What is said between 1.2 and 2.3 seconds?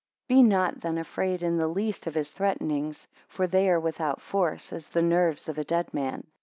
in the least of